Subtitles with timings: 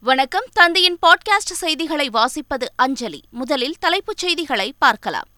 [0.00, 0.44] வணக்கம்.
[0.52, 3.22] தந்தையின் பாட்காஸ்ட் செய்திகளை வாசிப்பது அஞ்சலி.
[3.30, 5.28] முதலில் தலைப்புச் செய்திகளை பார்க்கலாம்.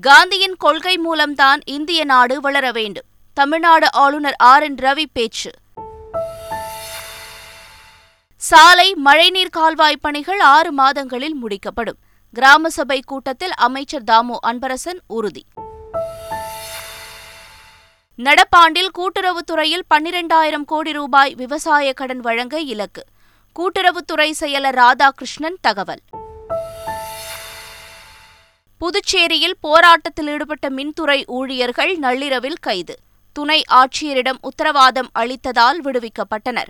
[0.00, 3.04] காந்தியின் கொள்கை மூலம்தான் இந்திய நாடு வளர வேண்டும்.
[3.34, 4.62] தமிழ்நாடு ஆளுநர் ஆர்.
[4.62, 4.74] என்.
[4.74, 5.50] ரவி பேச்சு.
[8.36, 11.98] சாலை மழைநீர் கால்வாய் பணிகள் ஆறு மாதங்களில் முடிக்கப்படும்.
[12.32, 15.44] கிராம சபை கூட்டத்தில் அமைச்சர் தாமு அன்பரசன் உறுதி.
[18.22, 23.04] நடப்பாண்டில் கூட்டுறவுத்துறையில் பன்னிரண்டாயிரம் கோடி ரூபாய் விவசாய கடன் வழங்க இலக்கு.
[23.58, 26.00] கூட்டுறவுத்துறை செயலர் ராதாகிருஷ்ணன் தகவல்.
[28.78, 32.98] புதுச்சேரியில் போராட்டத்தில் ஈடுபட்ட மின்துறை ஊழியர்கள் நள்ளிரவில் கைது.
[33.32, 36.68] துணை ஆட்சியரிடம் உத்தரவாதம் அளித்ததால் விடுவிக்கப்பட்டனர்.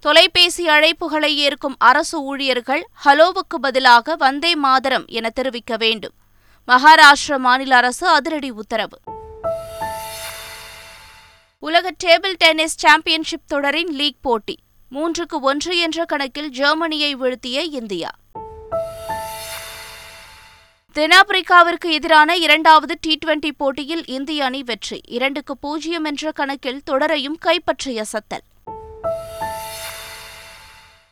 [0.00, 6.12] தொலைபேசி அழைப்புகளை ஏற்கும் அரசு ஊழியர்கள் ஹலோவுக்கு பதிலாக வந்தே மாதரம் என தெரிவிக்க வேண்டும்.
[6.68, 8.98] மகாராஷ்டிர மாநில அரசு அதிரடி உத்தரவு.
[11.58, 14.58] உலக டேபிள் டென்னிஸ் சாம்பியன்ஷிப் தொடரின் லீக் போட்டி
[14.92, 18.10] மூன்றுக்கு ஒன்று என்ற கணக்கில் ஜெர்மனியை வீழ்த்திய இந்தியா.
[20.94, 28.04] தென்னாப்பிரிக்காவிற்கு எதிரான இரண்டாவது டி டுவெண்டி போட்டியில் இந்திய அணி வெற்றி இரண்டுக்கு பூஜ்ஜியம் என்ற கணக்கில் தொடரையும் கைப்பற்றிய
[28.12, 28.46] சத்தல்.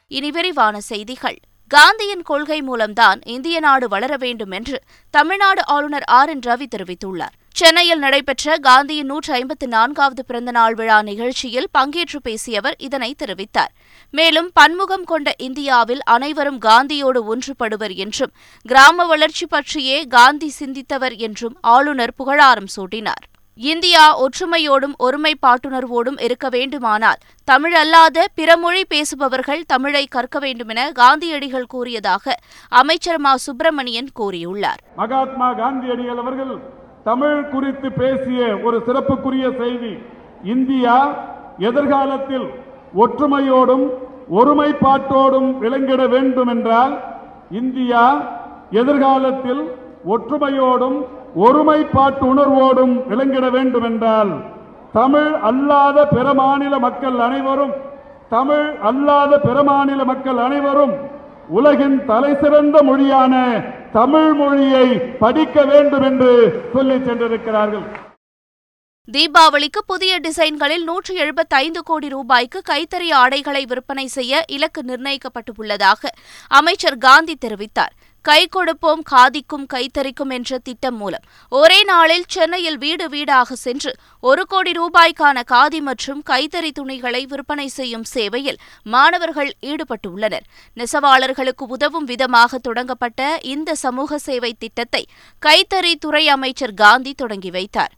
[0.08, 1.38] இனி விரிவான செய்திகள்.
[1.74, 7.34] காந்தியின் கொள்கை மூலம்தான் இந்திய நாடு வளர வேண்டும் என்று தமிழ்நாடு ஆளுநர் ஆர் என் ரவி தெரிவித்துள்ளார்.
[7.52, 13.72] சென்னையில் நடைபெற்ற காந்தியின் நூற்று ஐம்பத்து நான்காவது பிறந்தநாள் விழா நிகழ்ச்சியில் பங்கேற்று பேசிய அவர் இதனை தெரிவித்தார்.
[14.10, 18.32] மேலும் பன்முகம் கொண்ட இந்தியாவில் அனைவரும் காந்தியோடு ஒன்றுபடுவர் என்றும்
[18.62, 23.26] கிராம வளர்ச்சி பற்றியே காந்தி சிந்தித்தவர் என்றும் ஆளுநர் புகழாரம் சூட்டினார்.
[23.58, 32.34] இந்தியா ஒற்றுமையோடும் ஒருமைப்பாட்டுணர்வோடும் இருக்க வேண்டுமானால் தமிழ் அல்லாத பிற மொழி பேசுபவர்கள் தமிழை கற்க வேண்டுமென காந்தியடிகள் கூறியதாக
[32.68, 33.36] அமைச்சர் மா.
[33.36, 34.78] சுப்பிரமணியன் கூறியுள்ளார்.
[34.96, 36.58] மகாத்மா காந்தியடிகள் அவர்கள்
[37.04, 39.98] தமிழ் குறித்து பேசிய ஒரு சிறப்புக்குரிய செய்தி
[40.42, 41.26] இந்தியா
[41.58, 42.48] எதிர்காலத்தில்
[42.96, 43.86] ஒற்றுமையோடும்
[44.30, 47.02] ஒருமைப்பாட்டோடும் விளங்கிட வேண்டும் என்றால்
[47.50, 48.32] இந்தியா
[48.70, 49.62] எதிர்காலத்தில்
[50.06, 54.32] ஒற்றுமையோடும் ஒருமைப்பாட்டு உணர்வோடும் விளங்கிட வேண்டும் என்றால்
[54.92, 57.74] தமிழ் அல்லாத பிற மாநில மக்கள் அனைவரும்
[58.30, 60.94] தமிழ் அல்லாத பிற மாநில மக்கள் அனைவரும்
[61.48, 63.34] உலகின் தலைசிறந்த மொழியான
[63.92, 64.86] தமிழ் மொழியை
[65.18, 66.30] படிக்க வேண்டும் என்று
[66.72, 67.86] சொல்லி சென்றிருக்கிறார்கள்.
[69.08, 76.10] தீபாவளிக்கு புதிய டிசைன்களில் நூற்றி எழுபத்தைந்து கோடி ரூபாய்க்கு கைத்தறி ஆடைகளை விற்பனை செய்ய இலக்கு நிர்ணயிக்கப்பட்டுள்ளதாக
[76.48, 77.94] அமைச்சர் காந்தி தெரிவித்தார்.
[78.28, 81.24] கை கொடுப்போம் காதிக்கும் கைத்தறிக்கும் என்ற திட்டம் மூலம்.
[81.52, 83.92] ஒரே நாளில் சென்னையில் வீடு வீடாக சென்று
[84.30, 88.58] ஒரு கோடி ரூபாய்க்கான காதி மற்றும் கைத்தறி துணிகளை விற்பனை செய்யும் சேவையில்
[88.94, 90.44] மாணவர்கள் ஈடுபட்டுள்ளனர்.
[90.80, 95.02] நெசவாளர்களுக்கு உதவும் விதமாக தொடங்கப்பட்ட இந்த சமூக சேவை திட்டத்தை
[95.46, 97.94] கைத்தறி துறை அமைச்சர் காந்தி தொடங்கி வைத்தார்.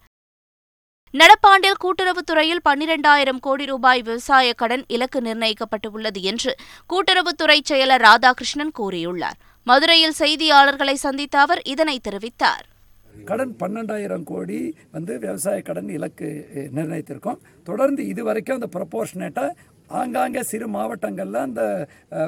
[1.15, 6.53] நடப்பாண்டில் கூட்டுறவுத்துறையில் பன்னிரண்டாயிரம் கோடி ரூபாய் விவசாய கடன் இலக்கு நிர்ணயிக்கப்பட்டுள்ளது என்று
[6.93, 9.39] கூட்டுறவுத்துறை செயலர் ராதாகிருஷ்ணன் கூறியுள்ளார்.
[9.69, 12.66] மதுரையில் செய்தியாளர்களை சந்தித்த அவர் இதனை தெரிவித்தார்.
[13.25, 14.59] கடன் பன்னெண்டாயிரம் கோடி
[14.93, 16.28] வந்து விவசாய கடன் இலக்கு
[16.76, 17.41] நிர்ணயித்திருக்கோம்.
[17.65, 19.56] தொடர்ந்து இதுவரைக்கும் அந்த ப்ரொபோர்ஷனேட்டாக
[19.99, 21.62] ஆங்காங்கே சிறு மாவட்டங்களில் அந்த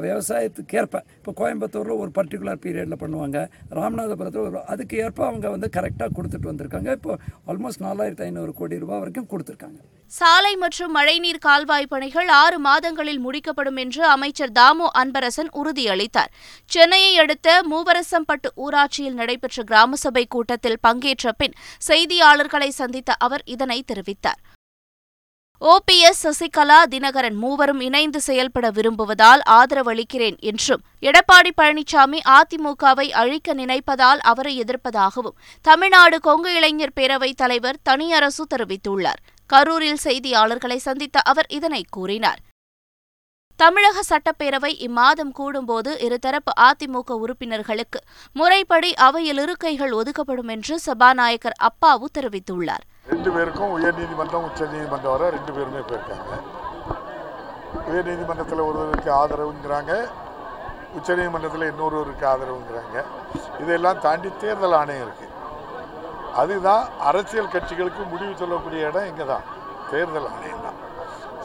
[0.06, 3.38] விவசாயத்துக்கு ஏற்ப இப்போ கோயம்புத்தூரில் ஒரு பர்டிகுலர் பீரியடில் பண்ணுவாங்க.
[3.78, 6.90] ராமநாதபுரத்தில் ஒரு அதுக்கு ஏற்ப அவங்க வந்து கரெக்டாக கொடுத்துட்டு வந்திருக்காங்க.
[6.98, 7.12] இப்போ
[7.52, 9.80] ஆல்மோஸ்ட் நாலாயிரத்தி ஐநூறு கோடி ரூபாய் வரைக்கும் கொடுத்துருக்காங்க.
[10.18, 16.32] சாலை மற்றும் மழைநீர் கால்வாய் பணிகள் ஆறு மாதங்களில் முடிக்கப்படும் என்று அமைச்சர் தாமு அன்பரசன் உறுதியளித்தார்.
[16.74, 21.56] சென்னையை அடுத்த மூவரசம்பட்டு ஊராட்சியில் நடைபெற்ற கிராம சபை கூட்டத்தில் பங்கேற்ற பின்
[21.90, 24.42] செய்தியாளர்களை சந்தித்த அவர் இதனை தெரிவித்தார்.
[25.62, 34.62] ஓபிஎஸ் சசிகலா தினகரன் மூவரும் இணைந்து செயல்பட விரும்புவதால் ஆதரவளிக்கிறேன் என்றும் எடப்பாடி பழனிசாமி அதிமுகவை அழிக்க நினைப்பதால் அவரை
[34.62, 39.20] எதிர்ப்பதாகவும் தமிழ்நாடு கொங்கு இளைஞர் பேரவைத் தலைவர் தனியரசு தெரிவித்துள்ளார்.
[39.52, 42.40] கரூரில் செய்தியாளர்களை சந்தித்த அவர் இதனை கூறினார்.
[43.56, 48.00] தமிழக சட்டப்பேரவை இம்மாதம் கூடும்போது இருதரப்பு அதிமுக உறுப்பினர்களுக்கு
[48.32, 52.86] முறைப்படி அவையில் இருக்கைகள் ஒதுக்கப்படும் என்று சபாநாயகர் அப்பாவு தெரிவித்துள்ளார்.
[53.06, 56.32] ரெண்டு பேருக்கும் உயர்நீதிமன்றம் உச்ச நீதிமன்றம் வர ரெண்டு பேருமே போயிருக்காங்க.
[57.90, 59.92] உயர்நீதிமன்றத்தில் ஒருவருக்கு ஆதரவுங்கிறாங்க
[60.98, 62.96] உச்சநீதிமன்றத்தில் இன்னொருவருக்கு ஆதரவுங்கிறாங்க.
[63.62, 65.30] இதையெல்லாம் தாண்டி தேர்தல் ஆணையம் இருக்குது
[66.42, 69.46] அதுதான் அரசியல் கட்சிகளுக்கு முடிவு சொல்லக்கூடிய இடம் இங்கே தான்
[69.90, 70.78] தேர்தல் ஆணையம் தான்.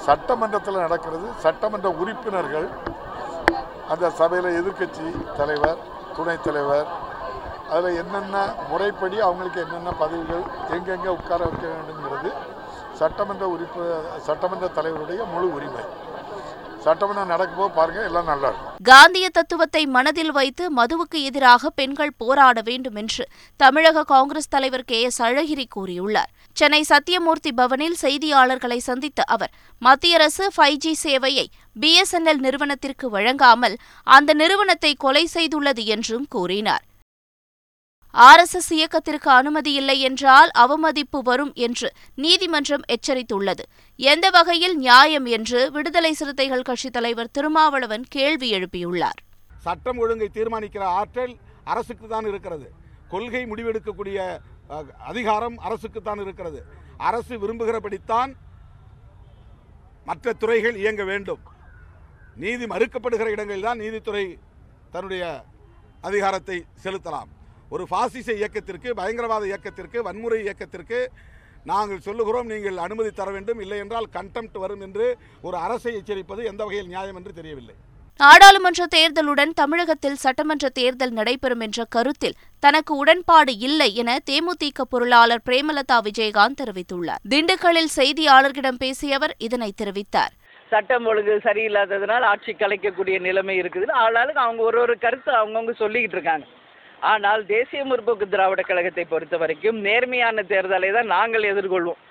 [0.08, 2.68] சட்டமன்றத்தில் நடக்கிறது சட்டமன்ற உறுப்பினர்கள்
[3.94, 5.08] அந்த சபையில் எதிர்கட்சி
[5.40, 5.80] தலைவர்
[6.16, 6.88] துணைத் தலைவர்
[7.76, 8.36] அதில் என்னென்ன
[8.72, 10.44] முறைப்படி அவங்களுக்கு என்னென்ன பதவிகள்
[10.76, 12.32] எங்கெங்கே உட்கார வைக்க வேண்டுங்கிறது
[13.00, 13.84] சட்டமன்ற உறுப்பு
[14.28, 15.84] சட்டமன்ற தலைவருடைய முழு உரிமை.
[16.86, 18.76] சட்டமன்றம் நடக்கும்போது பாருங்க எல்லாம் நல்லா இருக்கும்.
[18.90, 23.24] காந்திய தத்துவத்தை மனதில் வைத்து மதுவுக்கு எதிராக பெண்கள் போராட வேண்டும் என்று
[23.64, 26.32] தமிழக காங்கிரஸ் தலைவர் கே எஸ் அழகிரி கூறியுள்ளார்.
[26.60, 29.56] சென்னை சத்தியமூர்த்தி பவனில் செய்தியாளர்களை சந்தித்த அவர்
[29.88, 31.48] மத்திய அரசு ஃபைவ் ஜி சேவையை
[31.82, 33.76] பிஎஸ்என்எல் நிறுவனத்திற்கு வழங்காமல்
[34.18, 36.86] அந்த நிறுவனத்தை கொலை செய்துள்ளது என்றும் கூறினார்.
[38.14, 41.88] ஆர்எஸ்எஸ் இயக்கத்திற்கு அனுமதி இல்லை என்றால் அவமதிப்பு வரும் என்று
[42.24, 43.64] நீதிமன்றம் எச்சரித்துள்ளது.
[44.00, 49.20] எந்த வகையில் நியாயம் என்று விடுதலை சிறுத்தைகள் கட்சித் தலைவர் திருமாவளவன் கேள்வி எழுப்பியுள்ளார்.
[49.66, 51.36] சட்டம் ஒழுங்கை தீர்மானிக்கிற ஆற்றல்
[51.74, 52.68] அரசுக்கு தான் இருக்கிறது.
[53.14, 54.18] கொள்கை முடிவெடுக்கக்கூடிய
[55.12, 56.60] அதிகாரம் அரசுக்கு தான் இருக்கிறது.
[57.10, 58.32] அரசு விரும்புகிறபடித்தான்
[60.10, 61.42] மற்ற துறைகள் இயங்க வேண்டும்.
[62.44, 64.26] நீதி மறுக்கப்படுகிற இடங்களில் தான் நீதித்துறை
[64.94, 65.24] தன்னுடைய
[66.08, 67.30] அதிகாரத்தை செலுத்தலாம்.
[67.74, 71.00] ஒரு பாசிச இயக்கத்திற்கு பயங்கரவாத இயக்கத்திற்கு வன்முறை இயக்கத்திற்கு
[71.72, 73.60] நாங்கள் சொல்லுகிறோம் நீங்கள் அனுமதி தர வேண்டும்.
[73.64, 75.06] இல்லை என்றால் கண்டெம்ட் வரும் என்று
[75.48, 77.76] ஒரு அரசை எச்சரிப்பது எந்த வகையில் நியாயம் என்று தெரியவில்லை.
[78.20, 85.98] நாடாளுமன்ற தேர்தலுடன் தமிழகத்தில் சட்டமன்ற தேர்தல் நடைபெறும் என்ற கருத்தில் தனக்கு உடன்பாடு இல்லை என தேமுதிக பொருளாளர் பிரேமலதா
[86.08, 87.22] விஜயகாந்த் தெரிவித்துள்ளார்.
[87.34, 90.34] திண்டுக்கல்லில் செய்தியாளர்களிடம் பேசிய அவர் இதனை தெரிவித்தார்.
[90.72, 96.48] சட்டம் ஒழுங்கு சரியில்லாததுனால ஆட்சி கலைக்கக்கூடிய நிலைமை இருக்குது ஆளாளுக்கு அவங்க ஒரு ஒரு கருத்து அவங்கவுங்க சொல்லிக்கிட்டு இருக்காங்க.
[97.00, 102.02] ஆனால் தேசிய முற்போக்கு திராவிட கழகத்தை பொறுத்த வரைக்கும் நேர்மையான தேர்தலை தான் நாங்கள் எதிர்கொள்வோம்.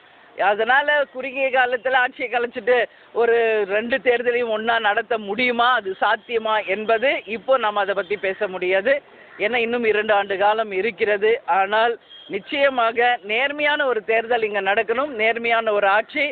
[0.50, 2.76] அதனால குறுகிய காலத்தில் ஆட்சியை கலைச்சிட்டு
[3.12, 3.36] ஒரு
[3.74, 5.68] ரெண்டு தேர்தலையும் ஒன்றா நடத்த முடியுமா?
[5.78, 8.94] அது சாத்தியமா என்பது இப்போ நாம் அதை பற்றி பேச முடியாது.
[9.38, 11.30] ஏன்னா இன்னும் இரண்டு ஆண்டு காலம் இருக்கிறது.
[11.58, 11.94] ஆனால்
[12.34, 15.12] நிச்சயமாக நேர்மையான ஒரு தேர்தல் இங்கே நடக்கணும்.
[15.22, 16.26] நேர்மையான ஒரு ஆட்சி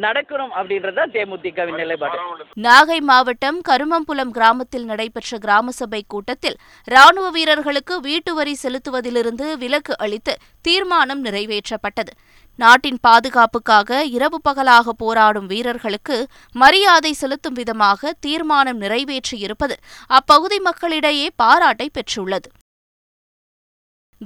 [0.00, 2.18] நடக்கணும் அப்படின்றத தேமுதிகவின் நிலைப்பாடு.
[2.66, 10.34] நாகை மாவட்டம் கருமம்புலம் கிராமத்தில் நடைபெற்ற கிராம சபை கூட்டத்தில் ராணுவ வீரர்களுக்கு வீட்டு வரி செலுத்துவதிலிருந்து விலக்கு அளித்து
[10.62, 12.12] தீர்மானம் நிறைவேற்றப்பட்டது.
[12.58, 19.76] நாட்டின் பாதுகாப்புக்காக இரவு பகலாக போராடும் வீரர்களுக்கு மரியாதை செலுத்தும் விதமாக தீர்மானம் நிறைவேற்றியிருப்பது
[20.06, 22.50] அப்பகுதி மக்களிடையே பாராட்டை பெற்றுள்ளது.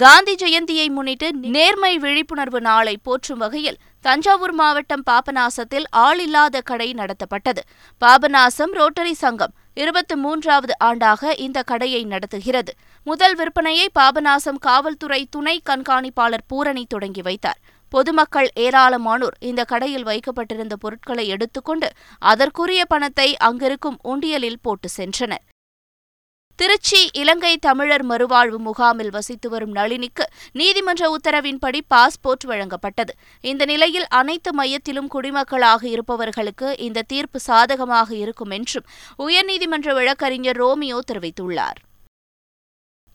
[0.00, 7.62] காந்தி ஜெயந்தியை முன்னிட்டு நேர்மை விழிப்புணர்வு நாளை போற்றும் வகையில் தஞ்சாவூர் மாவட்டம் பாபநாசத்தில் ஆளில்லாத கடை நடத்தப்பட்டது.
[8.02, 12.74] பாபநாசம் ரோட்டரி சங்கம் இருபத்தி மூன்றாவது ஆண்டாக இந்த கடையை நடத்துகிறது.
[13.06, 17.60] முதல் விற்பனையை பாபநாசம் காவல்துறை துணை கண்காணிப்பாளர் பூரணி தொடங்கி வைத்தார்.
[17.92, 21.90] பொதுமக்கள் ஏராளமானோர் இந்த கடையில் வைக்கப்பட்டிருந்த பொருட்களை எடுத்துக்கொண்டு
[22.32, 25.44] அதற்குரிய பணத்தை அங்கிருக்கும் உண்டியலில் போட்டு சென்றனர்.
[26.60, 33.12] திருச்சி இலங்கை தமிழர் மறுவாழ்வு முகாமில் வசித்து வரும் நளினிக்கு நீதிமன்ற உத்தரவின்படி பாஸ்போர்ட் வழங்கப்பட்டது.
[33.40, 38.88] இந்த நிலையில் அனைத்து மையத்திலும் குடிமக்களாக இருப்பவர்களுக்கு இந்த தீர்ப்பு சாதகமாக இருக்கும் என்றும்
[39.26, 41.78] உயர்நீதிமன்ற வழக்கறிஞர் ரோமியோ தெரிவித்துள்ளார்.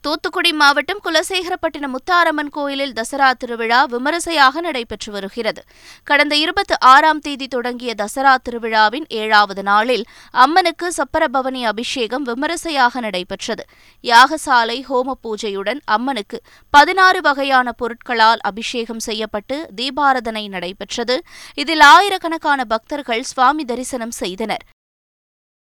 [0.06, 5.62] தூத்துக்குடி மாவட்டம் குலசேகரப்பட்டினம் முத்தாரம்மன் கோயிலில் தசரா திருவிழா விமரிசையாக நடைபெற்று வருகிறது.
[6.04, 13.66] கடந்த இருபத்தி ஆறாம் தேதி தொடங்கிய தசரா திருவிழாவின் ஏழாவது நாளில் அம்மனுக்கு சப்பரபவனி அபிஷேகம் விமரிசையாக நடைபெற்றது.
[14.04, 16.40] யாகசாலை ஹோம பூஜையுடன் அம்மனுக்கு
[16.70, 21.18] பதினாறு வகையான பொருட்களால் அபிஷேகம் செய்யப்பட்டு தீபாரதனை நடைபெற்றது.
[21.64, 24.66] இதில் ஆயிரக்கணக்கான பக்தர்கள் சுவாமி தரிசனம் செய்தனர்.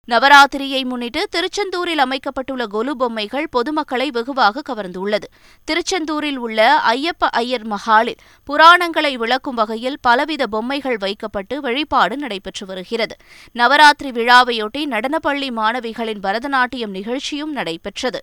[0.07, 5.27] நவராத்திரியை முன்னிட்டு திருச்செந்தூரில் அமைக்கப்பட்டுள்ள கொலு பொம்மைகள் பொதுமக்களை வெகுவாக கவர்ந்துள்ளது.
[5.67, 8.19] திருச்செந்தூரில் உள்ள ஐயப்ப ஐயர் மஹாலில்
[8.49, 13.17] புராணங்களை விளக்கும் வகையில் பலவித பொம்மைகள் வைக்கப்பட்டு வழிபாடு நடைபெற்று வருகிறது.
[13.51, 18.21] நவராத்திரி விழாவையொட்டி நடனப்பள்ளி மாணவிகளின் பரதநாட்டியம் நிகழ்ச்சியும் நடைபெற்றது.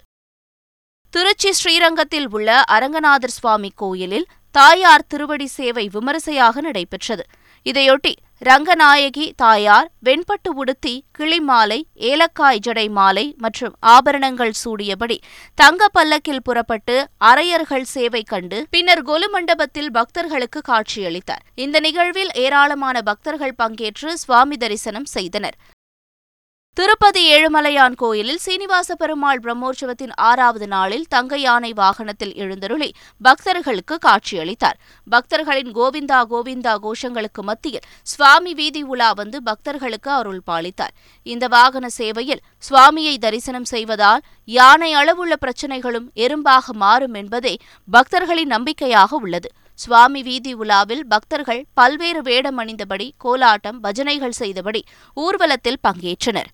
[1.11, 7.25] திருச்சி ஸ்ரீரங்கத்தில் உள்ள அரங்கநாதர் சுவாமி கோயிலில் தாயார் திருவடி சேவை விமரிசையாக நடைபெற்றது.
[7.67, 15.19] இதையொட்டி ரங்கநாயகி தாயார் வெண்பட்டு உடுத்தி கிளிமாலை ஏலக்காய் ஜடை மாலை மற்றும் ஆபரணங்கள் சூடியபடி
[15.55, 21.44] தங்க பல்லக்கில் புறப்பட்டு அரையர்கள் சேவை கண்டு பின்னர் கொலு மண்டபத்தில் பக்தர்களுக்கு காட்சியளித்தார்.
[21.55, 25.58] இந்த நிகழ்வில் ஏராளமான பக்தர்கள் பங்கேற்று சுவாமி தரிசனம் செய்தனர்.
[26.76, 32.88] திருப்பதி ஏழுமலையான் கோயிலில் சீனிவாச பெருமாள் பிரம்மோற்சவத்தின் ஆறாவது நாளில் தங்க யானை வாகனத்தில் எழுந்தருளி
[33.20, 34.79] பக்தர்களுக்கு காட்சியளித்தார்.
[35.06, 40.94] பக்தர்களின் கோவிந்தா கோவிந்தா கோஷங்களுக்கு மத்தியில் சுவாமி வீதி உலா வந்து பக்தர்களுக்கு அருள் பாலித்தார்.
[41.26, 47.55] இந்த வாகன சேவையில் சுவாமியை தரிசனம் செய்வதால் யானை அளவுள்ள பிரச்சினைகளும் எறும்பாக மாறும் என்பதே
[47.88, 49.50] பக்தர்களின் நம்பிக்கையாக உள்ளது.
[49.74, 54.84] சுவாமி வீதி உலாவில் பக்தர்கள் பல்வேறு வேடம் அணிந்தபடி கோலாட்டம் பஜனைகள் செய்தபடி
[55.17, 56.50] ஊர்வலத்தில் பங்கேற்றனர்.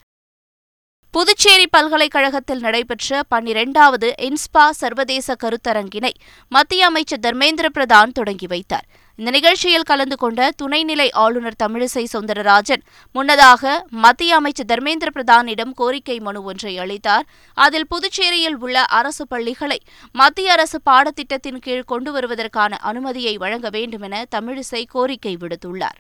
[1.11, 6.11] புதுச்சேரி பல்கலைக்கழகத்தில் நடைபெற்ற பன்னிரெண்டாவது இன்ஸ்பா சர்வதேச கருத்தரங்கினை
[6.49, 8.85] மத்திய அமைச்சர் தர்மேந்திர பிரதான் தொடங்கி வைத்தார்.
[9.17, 16.43] இந்த நிகழ்ச்சியில் கலந்து கொண்ட துணைநிலை ஆளுநர் தமிழிசை சவுந்தரராஜன் முன்னதாக மத்திய அமைச்சர் தர்மேந்திர பிரதானிடம் கோரிக்கை மனு
[16.43, 17.27] ஒன்றை அளித்தார்.
[17.55, 19.81] அதில் புதுச்சேரியில் உள்ள அரசு பள்ளிகளை
[20.13, 25.99] மத்திய அரசு பாடத்திட்டத்தின் கீழ் கொண்டு வருவதற்கான அனுமதியை வழங்க வேண்டுமென தமிழிசை கோரிக்கை விடுத்துள்ளார்.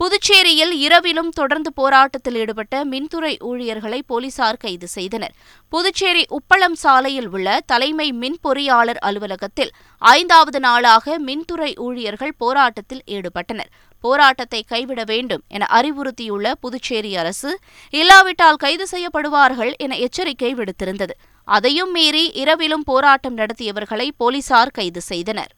[0.00, 5.34] புதுச்சேரியில் இரவிலும் தொடர்ந்து போராட்டத்தில் ஈடுபட்ட மின்துறை ஊழியர்களை போலீசார் கைது செய்தனர்.
[5.68, 13.70] புதுச்சேரி உப்பளம் சாலையில் உள்ள தலைமை மின் பொறியாளர் அலுவலகத்தில் ஐந்தாவது நாளாக மின்துறை ஊழியர்கள் போராட்டத்தில் ஈடுபட்டனர்.
[14.04, 17.58] போராட்டத்தை கைவிட வேண்டும் என அறிவுறுத்தியுள்ள புதுச்சேரி அரசு
[17.90, 21.16] இல்லாவிட்டால் கைது செய்யப்படுவார்கள் என எச்சரிக்கை விடுத்திருந்தது.
[21.48, 25.52] அதையும் மீறி இரவிலும் போராட்டம் நடத்தியவர்களை போலீசார் கைது செய்தனர்.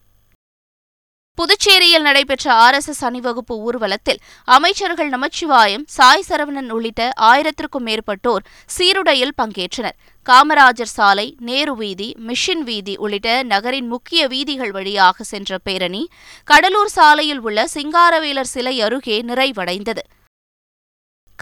[1.40, 9.32] புதுச்சேரியில் நடைபெற்ற ஆர் எஸ் எஸ் அணிவகுப்பு ஊர்வலத்தில் அமைச்சர்கள் நமச்சிவாயம் சாய் சரவணன் உள்ளிட்ட ஆயிரத்திற்கும் மேற்பட்டோர் சீருடையில்
[9.42, 9.96] பங்கேற்றனர்.
[10.26, 16.08] காமராஜர் சாலை நேரு வீதி மிஷின் வீதி உள்ளிட்ட நகரின் முக்கிய வீதிகள் வழியாக சென்ற பேரணி
[16.44, 20.04] கடலூர் சாலையில் உள்ள சிங்காரவேலர் சிலை அருகே நிறைவடைந்தது.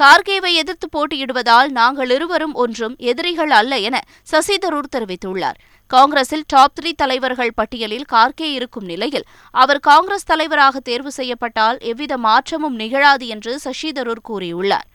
[0.01, 5.59] கார்கேவை எதிர்த்து போட்டியிடுவதால் நாங்கள் இருவரும் ஒன்றும் எதிரிகள் அல்ல என சசி தரூர் தெரிவித்துள்ளார்.
[5.91, 12.75] காங்கிரஸில் டாப் த்ரீ தலைவர்கள் பட்டியலில் கார்கே இருக்கும் நிலையில் அவர் காங்கிரஸ் தலைவராக தேர்வு செய்யப்பட்டால் எவ்வித மாற்றமும்
[12.75, 14.87] நிகழாது என்று சசி தரூர் கூறியுள்ளார்.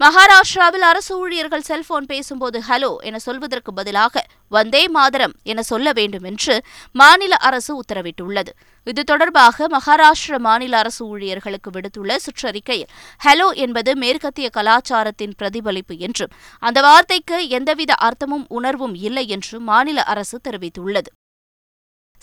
[0.00, 6.54] மகாராஷ்டிராவில் அரசு ஊழியர்கள் செல்போன் பேசும்போது ஹலோ என சொல்வதற்கு பதிலாக வந்தே மாதரம் என சொல்ல வேண்டும் என்று
[6.92, 8.52] மாநில அரசு உத்தரவிட்டுள்ளது.
[8.84, 12.92] இது தொடர்பாக மகாராஷ்டிர மாநில அரசு ஊழியர்களுக்கு விடுத்துள்ள சுற்றறிக்கையில்
[13.24, 20.40] ஹலோ என்பது மேற்கத்திய கலாச்சாரத்தின் பிரதிபலிப்பு என்றும் அந்த வார்த்தைக்கு எந்தவித அர்த்தமும் உணர்வும் இல்லை என்றும் மாநில அரசு
[20.48, 21.10] தெரிவித்துள்ளது.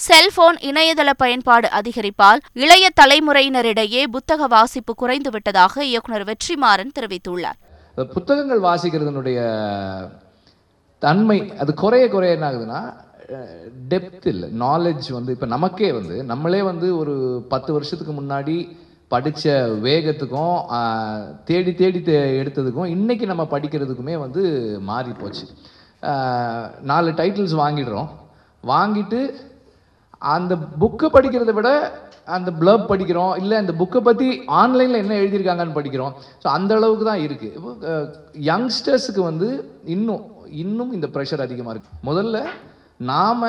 [0.06, 7.58] செல்போன் இணையதள பயன்பாடு அதிகரிப்பால் இளைய தலைமுறையினரிடையே புத்தக வாசிப்பு குறைந்துவிட்டதாக இயக்குநர் வெற்றிமாறன் தெரிவித்துள்ளார்.
[8.16, 9.40] புத்தகங்கள் வாசிக்கிறதுனுடைய
[11.02, 12.82] தன்மை அது குறைய குறைய என்ன ஆகுதுன்னா
[13.92, 17.16] டெப்த் இல்லை நாலேஜ் வந்து இப்போ நமக்கே வந்து நம்மளே வந்து ஒரு
[17.54, 18.58] பத்து வருஷத்துக்கு முன்னாடி
[19.14, 19.56] படித்த
[19.88, 20.58] வேகத்துக்கும்
[21.50, 24.44] தேடி தேடி தே எடுத்ததுக்கும் இன்றைக்கி நம்ம படிக்கிறதுக்குமே வந்து
[24.90, 25.48] மாறி போச்சு
[26.92, 28.10] நாலு டைட்டில்ஸ் வாங்கிடுறோம்.
[28.64, 29.20] வாங்கிட்டு
[30.36, 31.70] அந்த புக்கு படிக்கிறத விட
[32.36, 34.28] அந்த பிளப் படிக்கிறோம் இல்லை அந்த புக்கை பற்றி
[34.62, 36.14] ஆன்லைனில் என்ன எழுதியிருக்காங்கன்னு படிக்கிறோம்.
[36.44, 38.06] ஸோ அந்த அளவுக்கு தான் இருக்குது
[38.50, 39.50] யங்ஸ்டர்ஸுக்கு வந்து
[39.96, 40.24] இன்னும்
[40.64, 42.38] இன்னும் இந்த ப்ரெஷர் அதிகமாக இருக்குது முதல்ல
[43.12, 43.44] நாம்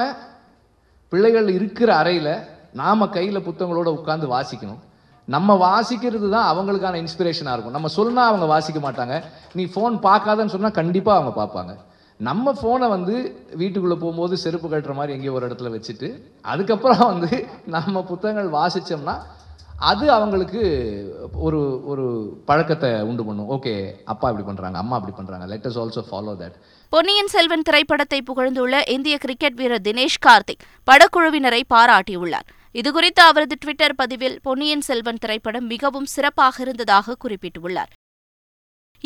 [1.12, 2.35] பிள்ளைகள் இருக்கிற அறையில்
[2.83, 4.83] நாம் கையில் புத்தகங்களோட உட்காந்து வாசிக்கணும்.
[5.35, 7.76] நம்ம வாசிக்கிறது தான் அவங்களுக்கான இன்ஸ்பிரேஷனாக இருக்கும்.
[7.76, 9.14] நம்ம சொன்னால் அவங்க வாசிக்க மாட்டாங்க.
[9.59, 11.75] நீ ஃபோன் பார்க்காதன்னு சொன்னால் கண்டிப்பாக அவங்க பார்ப்பாங்க.
[12.21, 13.14] நம்ம ஃபோனை வந்து
[13.61, 16.09] வீட்டுக்குள்ளே போகும்போது செருப்பு கட்டுற மாதிரி எங்கேயோ ஒரு இடத்துல வச்சுட்டு
[16.52, 17.30] அதுக்கப்புறம் வந்து
[17.76, 19.16] நம்ம புத்தகங்கள் வாசித்தோம்னா
[19.90, 20.61] அது அவங்களுக்கு
[21.47, 21.61] ஒரு
[21.92, 22.04] ஒரு
[22.49, 23.49] பழக்கத்தை உண்டு பண்ணும்.
[23.54, 23.73] ஓகே
[24.12, 26.56] அப்பா இப்படி பண்ணுறாங்க அம்மா இப்படி பண்ணுறாங்க let us also follow that
[26.92, 32.47] Ponniyin Selvan திரைப்படத்தை புகழ்ந்துள்ள இந்திய கிரிக்கெட் வீரர் தினேஷ் கார்த்திக் படக்குழுவினரை பாராட்டியுள்ளார்.
[32.75, 37.92] இதுகுறித்து அவரது ட்விட்டர் பதிவில் பொன்னியின் செல்வன் திரைப்படம் மிகவும் சிறப்பாக இருந்ததாக குறிப்பிட்டுள்ளார்.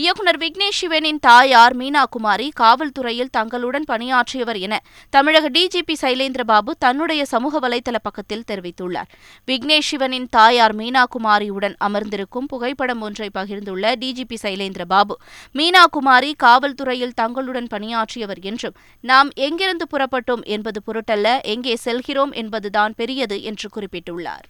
[0.03, 4.75] இயக்குனர் விக்னேஷ் சிவனின் தாயார் மீனா குமாரி காவல்துறையில் தங்களுடன் பணியாற்றியவர் என
[5.11, 9.09] தமிழக டிஜிபி சைலேந்திரபாபு தன்னுடைய சமூக வலைதள பக்கத்தில் தெரிவித்துள்ளார்.
[9.47, 15.17] விக்னேஷ் சிவனின் தாயார் மீனா குமாரியுடன் அமர்ந்திருக்கும் புகைப்படம் ஒன்றை பகிர்ந்துள்ள டிஜிபி சைலேந்திரபாபு
[15.55, 23.39] மீனா குமாரி காவல்துறையில் தங்களுடன் பணியாற்றியவர் என்றும் நாம் எங்கிருந்து புறப்பட்டோம் என்பது பொருட்டல்ல எங்கே செல்கிறோம் என்பதுதான் பெரியது
[23.43, 24.47] என்று குறிப்பிட்டுள்ளார்.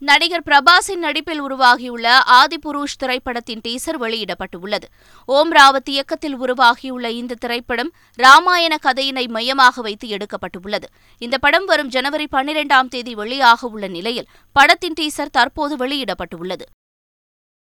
[0.00, 4.86] நடிகர் பிரபாஸின் நடிப்பில் உருவாகியுள்ள ஆதிபுருஷ் திரைப்படத்தின் டீசர் வெளியிடப்பட்டுள்ளது.
[5.24, 10.84] ஓம் ராவத் இயக்கத்தில் உருவாகியுள்ள இந்த திரைப்படம் ராமாயண கதையினை மையமாக வைத்து எடுக்கப்பட்டுள்ளது.
[11.18, 16.66] இந்த படம் வரும் ஜனவரி பன்னிரெண்டாம் தேதி வெளியாக உள்ள நிலையில் படத்தின் டீசர் தற்போது வெளியிடப்பட்டுள்ளது.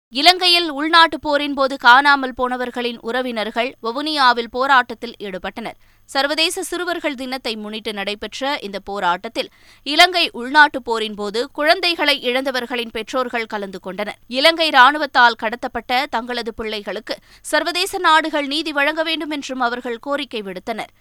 [0.08, 5.78] இலங்கையில் உள்நாட்டுப் போரின் போது காணாமல் போனவர்களின் உறவினர்கள் வவுனியாவில் போராட்டத்தில் ஈடுபட்டனர்.
[6.06, 9.50] சர்வதேச சிறுவர்கள் தினத்தை முன்னிட்டு நடைபெற்ற இந்த போராட்டத்தில்
[9.82, 14.18] இலங்கை உள்நாட்டுப் போரின் போது குழந்தைகளை இழந்தவர்களின் பெற்றோர்கள் கலந்து கொண்டனர்.
[14.28, 20.92] இலங்கை ராணுவத்தால் கடத்தப்பட்ட தங்களது பிள்ளைகளுக்கு சர்வதேச நாடுகள் நீதி வழங்க வேண்டும் என்றும் அவர்கள் கோரிக்கை விடுத்தனர்.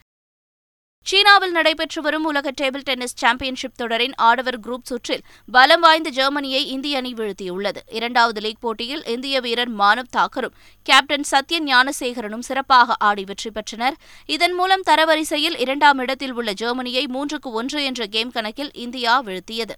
[1.09, 5.21] சீனாவில் நடைபெற்று வரும் உலக டேபிள் டென்னிஸ் சாம்பியன்ஷிப் தொடரின் ஆடவர் குரூப் சுற்றில்
[5.51, 7.81] பலம் வாய்ந்த ஜெர்மனியை இந்திய அணி வீழ்த்தியுள்ளது.
[7.89, 13.97] இரண்டாவது லீக் போட்டியில் இந்திய வீரர் மானவ் தாக்கரும் கேப்டன் சத்ய ஞானசேகரனும் சிறப்பாக ஆடி வெற்றி பெற்றனர்.
[14.25, 19.77] இதன் மூலம் தரவரிசையில் இரண்டாம் இடத்தில் உள்ள ஜெர்மனியை மூன்றுக்கு ஒன்று என்ற கேம் கணக்கில் இந்தியா வீழ்த்தியது.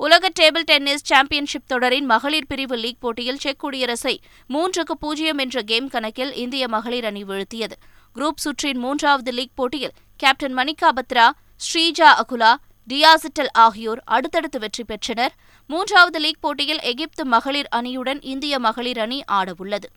[0.00, 4.14] உலக டேபிள் டென்னிஸ் சாம்பியன்ஷிப் தொடரின் மகளிர் பிரிவு லீக் போட்டியில் செக் குடியரசை
[4.48, 7.76] மூன்றுக்கு பூஜ்ஜியம் என்ற கேம் கணக்கில் இந்திய மகளிர் அணி வீழ்த்தியது.
[8.14, 11.26] குரூப் சுற்றின் மூன்றாவது லீக் போட்டியில் கேப்டன் மணிகா பத்ரா
[11.66, 12.52] ஸ்ரீஜா அகுலா
[12.88, 15.34] டியாசிட்டல் ஆகியோர் அடுத்தடுத்து வெற்றி பெற்றனர்.
[15.66, 19.88] மூன்றாவது லீக் போட்டியில் எகிப்து மகளிர் அணியுடன் இந்திய மகளிர் அணி ஆடவுள்ளது.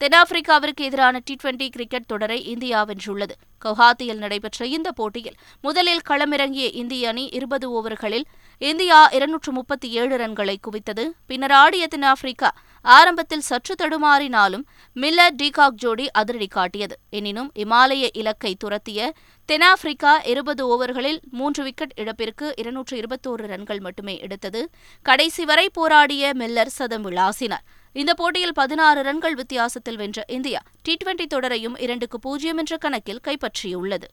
[0.00, 3.34] தென்னாப்பிரிக்காவிற்கு எதிரான டி டுவெண்டி கிரிக்கெட் தொடரை இந்தியா வென்றுள்ளது.
[3.64, 8.24] கவுஹாத்தியில் நடைபெற்ற இந்த போட்டியில் முதலில் களமிறங்கிய இந்திய அணி இருபது ஓவர்களில்
[8.58, 11.04] இந்தியா இருநூற்று முப்பத்தி ஏழு ரன்களை குவித்தது.
[11.26, 12.50] பின்னர் ஆடிய தென்னாப்பிரிக்கா
[12.82, 16.98] ஆரம்பத்தில் சற்று தடுமாறினாலும் மில்லர் டிகாக் ஜோடி அதிரடி காட்டியது.
[17.10, 19.10] எனினும் இமாலய இலக்கை துரத்திய
[19.44, 24.70] தென்னாப்பிரிக்கா இருபது ஓவர்களில் மூன்று விக்கெட் இழப்பிற்கு இருநூற்று இருபத்தோரு ரன்கள் மட்டுமே எடுத்தது.
[25.02, 27.64] கடைசி வரை போராடிய மில்லர் சதம் விளாசினார்.
[27.92, 34.08] இந்த போட்டியில் பதினாறு ரன்கள் வித்தியாசத்தில் வென்ற இந்தியா டி டுவெண்டி தொடரையும் இரண்டுக்கு பூஜ்ஜியம் என்ற கணக்கில் கைப்பற்றியுள்ளது.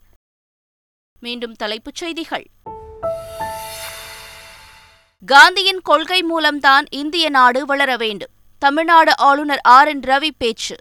[1.20, 2.46] மீண்டும் தலைப்புச் செய்திகள்.
[5.26, 8.32] காந்தியின் கொள்கை மூலம்தான் இந்திய நாடு வளர வேண்டும்.
[8.60, 10.76] தமிழ்நாடு ஆளுநர் ஆர் என் ரவி பேச்சு.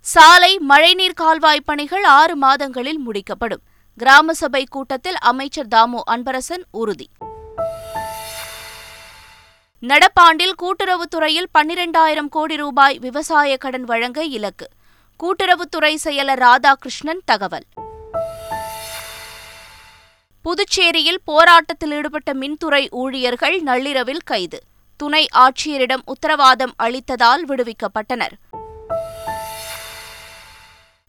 [0.00, 3.62] சாலை மழைநீர் கால்வாய் பணிகள் ஆறு மாதங்களில் முடிக்கப்படும்.
[3.96, 7.08] கிராம சபை கூட்டத்தில் அமைச்சர் தாமு அன்பரசன் உறுதி.
[9.80, 14.68] நடப்பாண்டில் கூட்டுறவுத்துறையில் பன்னிரண்டாயிரம் கோடி ரூபாய் விவசாய கடன் வழங்க இலக்கு.
[15.22, 17.66] கூட்டுறவுத்துறை செயலர் ராதாகிருஷ்ணன் தகவல்.
[20.42, 24.62] புதுச்சேரியில் போராட்டத்தில் ஈடுபட்ட மின்துறை ஊழியர்கள் நள்ளிரவில் கைது.
[24.98, 28.34] துணை ஆட்சியரிடம் உத்தரவாதம் அளித்ததால் விடுவிக்கப்பட்டனர்.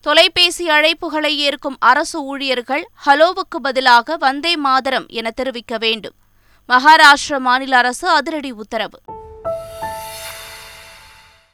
[0.01, 6.13] தொலைபேசி அழைப்புகளை ஏற்கும் அரசு ஊழியர்கள் ஹலோவுக்கு பதிலாக வந்தே மாதரம் என தெரிவிக்க வேண்டும்.
[6.69, 8.99] மகாராஷ்டிர மாநில அரசு அதிரடி உத்தரவு.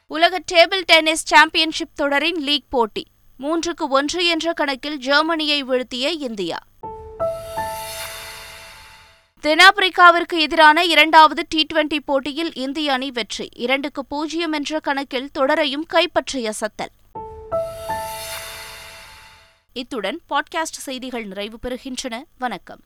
[0.06, 3.06] உலக டேபிள் டென்னிஸ் சாம்பியன்ஷிப் தொடரின் லீக் போட்டி
[3.38, 6.58] மூன்றுக்கு ஒன்று என்ற கணக்கில் ஜெர்மனியை வீழ்த்திய இந்தியா.
[9.42, 13.48] தென்னாப்பிரிக்காவிற்கு எதிரான இரண்டாவது டி டுவெண்டி போட்டியில் இந்திய அணி வெற்றி.
[13.52, 17.18] இரண்டுக்கு பூஜ்ஜியம் என்ற கணக்கில் தொடரையும் கைப்பற்றிய சத்தல்.
[19.72, 22.22] இத்துடன் பாட்காஸ்ட் செய்திகள் நிறைவு பெறுகின்றன.
[22.38, 22.80] வணக்கம்.